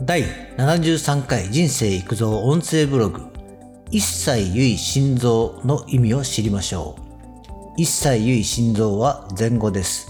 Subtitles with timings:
[0.00, 0.22] 第
[0.56, 3.26] 73回人生育造音声ブログ
[3.90, 7.02] 一切唯一心臓の意味を知りましょう。
[7.76, 10.06] 一切唯一心臓は前後です。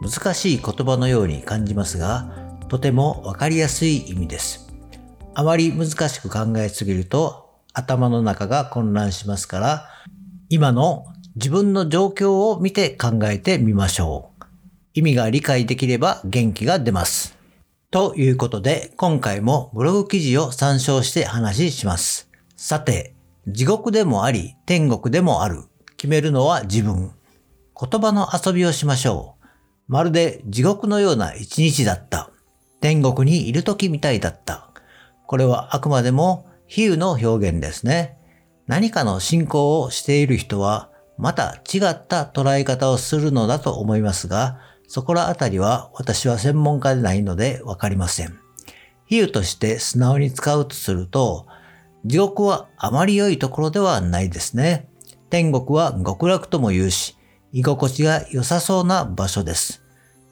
[0.00, 2.30] 難しい言葉のように感じますが
[2.68, 4.72] とてもわかりやすい意味です。
[5.34, 9.88] あまり難しく考えすぎると頭の中が混乱しますから
[10.50, 11.04] 今の
[11.34, 14.44] 自分の状況を見て考えてみましょう。
[14.94, 17.41] 意味が理解できれば元気が出ます。
[17.92, 22.30] ということで、今回もブログ記事を参照して話します。
[22.56, 23.14] さて、
[23.46, 25.64] 地獄でもあり、天国でもある。
[25.98, 27.10] 決めるのは自分。
[27.78, 29.46] 言葉の遊びをしましょう。
[29.88, 32.30] まるで地獄のような一日だった。
[32.80, 34.70] 天国にいる時みたいだった。
[35.26, 38.16] これはあくまでも比喩の表現ですね。
[38.66, 40.88] 何かの信仰をしている人は、
[41.18, 44.60] また違った捉え方をするのだと思いますが、
[44.92, 48.38] そこらあたりは私は専門家でないのでわかりません。
[49.06, 51.46] 比喩として素直に使うとすると、
[52.04, 54.90] 地獄はあまり良いところではないですね。
[55.30, 57.16] 天国は極楽とも言うし、
[57.52, 59.82] 居心地が良さそうな場所です。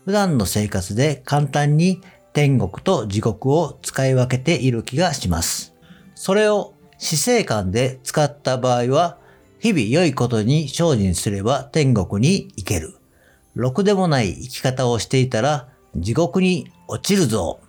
[0.04, 2.02] 普段の生活で簡単に
[2.34, 5.74] 天国と地獄を使い分けている気がします。
[6.14, 9.16] それを死生観で使った場合は、
[9.58, 12.99] 日々良いことに精進すれば天国に行ける。
[13.54, 17.60] ろくでもない生き方をしていたら地獄に落ちるぞ。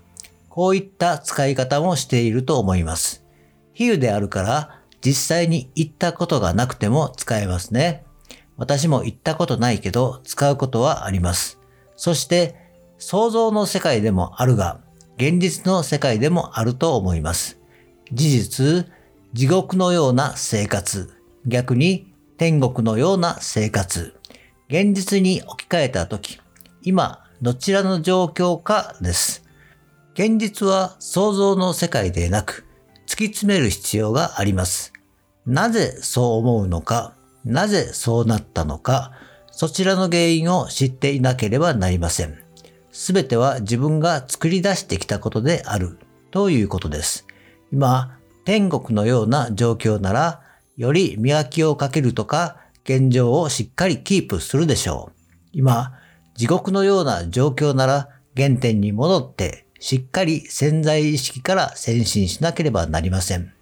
[0.50, 3.26] こういった使い方もしていると思います。
[3.74, 8.06] 比喩であるから実際に言ったことがなくても使えますね。
[8.58, 11.60] 私も言ったことないけど使うことはあります。
[11.96, 12.56] そして
[12.98, 14.82] 想像の世界でもあるが
[15.18, 17.60] 現実の世界でもあると思います。
[18.12, 18.92] 事実、
[19.34, 21.10] 地獄のような生活、
[21.46, 24.16] 逆に天国のような生活。
[24.72, 26.40] 現実に置き換えたとき、
[26.82, 29.44] 今、どちらの状況かです。
[30.14, 32.66] 現実は想像の世界でなく、
[33.06, 34.94] 突き詰める必要があります。
[35.46, 39.12] なぜそう思うのか、なぜそうなったのか、
[39.52, 42.42] そちらの原因を知っていなければなりません。
[42.94, 46.00] すべては自分が作り出してきたことである
[46.32, 47.28] ということです。
[47.74, 50.42] 今、天国のような状況なら、
[50.78, 55.20] より磨きをかけるとか、現状をしっかりキープするでしょう。
[55.54, 55.94] 今、
[56.36, 63.54] 地獄のような状況なら原点に戻ってしっかり潜在意識から先進しなければなりません。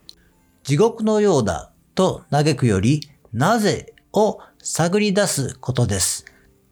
[0.64, 6.26] 地獄のようだと嘆くよりなぜを探り出すことです。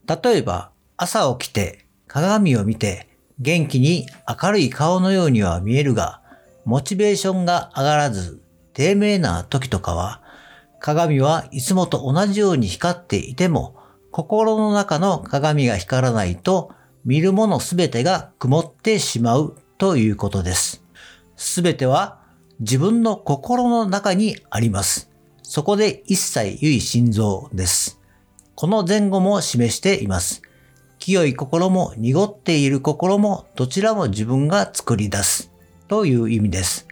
[0.06, 3.10] 例えば朝起きて鏡を見て
[3.40, 4.08] 元気に
[4.42, 6.22] 明るい顔のようには見えるが
[6.66, 8.42] モチベーションが上がらず
[8.74, 10.22] 低迷な時とかは
[10.88, 13.76] 鏡はいつもと同じように光っていても、
[14.10, 16.72] 心の中の鏡が光らないと、
[17.04, 20.86] 見るものすべてが曇ってしまうということです。
[21.36, 22.22] すべては
[22.62, 25.12] 自分の心の中にあります。
[25.44, 28.00] そこで一切唯心臓です。
[28.56, 30.42] この前後も示しています。
[31.00, 35.52] 清い心も濁っている心もどちらも自分が作り出す
[35.90, 36.88] という意味です。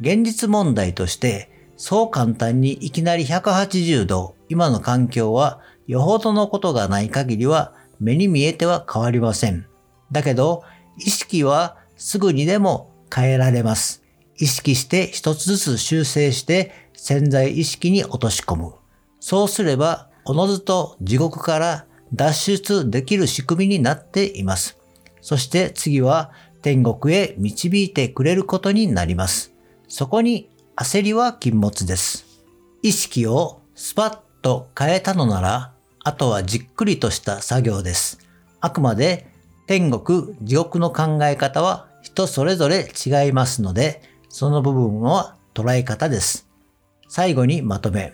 [0.00, 9.66] 現実問題としてそう簡単にいきなり180度、今の環境はよほどのことがない限りは目に見えては変わりません。
[10.10, 10.62] だけど、
[10.98, 14.02] 意識はすぐにでも変えられます。
[14.38, 18.74] 意識して一つずつ修正して潜在意識に落とし込む。
[19.20, 24.78] そうすれば、おのずと地獄から脱出できる仕組みになっています。
[25.20, 26.32] そして次は
[26.62, 29.52] 天国へ導いてくれることになります。
[29.88, 32.26] そこに焦りは禁物です。
[32.82, 35.72] 意識をスパッと変えたのなら、
[36.04, 38.18] あとはじっくりとした作業です。
[38.60, 39.26] あくまで
[39.66, 46.46] 天国、地獄の考え方は人それぞれ違いますので、その部分は捉え方です。
[47.08, 48.12] 最後にまとめ。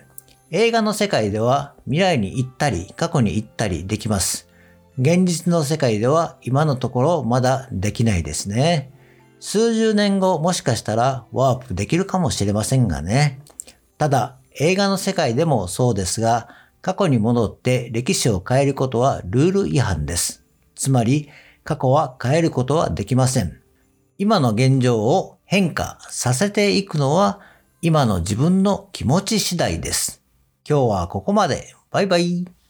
[0.49, 4.47] 映画の世界では未来に行ったり過去に行ったりできます。
[4.97, 8.93] 現実の世界では今のところまだできないですね。
[9.45, 13.41] 数十年後もしかしたらワープできるかもしれませんがね。
[13.97, 16.47] ただ、映画の世界でもそうですが、
[16.81, 20.45] 過去に戻って歴史を変えることはルール違反です。
[20.75, 21.27] つまり、
[21.65, 23.59] 過去は変えることはできません。
[24.17, 27.41] 今の現状を変化させていくのは
[27.81, 30.21] 今の自分の気持ち次第です。
[30.65, 31.75] 今日はここまで。
[31.91, 32.62] バイバイ。